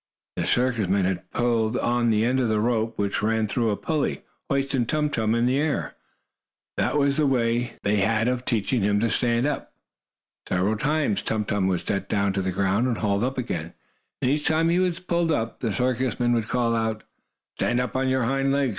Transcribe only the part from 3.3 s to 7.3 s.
through a pulley, hoisting Tum Tum in the air. That was the